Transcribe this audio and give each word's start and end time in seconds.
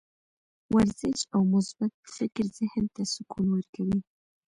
ورزش 0.75 1.19
او 1.33 1.41
مثبت 1.53 1.93
فکر 2.17 2.43
ذهن 2.57 2.85
ته 2.95 3.01
سکون 3.13 3.45
ورکوي. 3.51 3.99